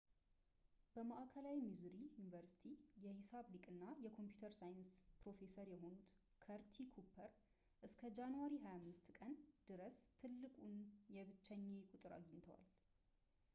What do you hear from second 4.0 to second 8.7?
የኮምፒተር ሳይንስ ፕሮፌሰር የሆኑት ከርቲስ ኩፐር እስከ ጃንዋሪ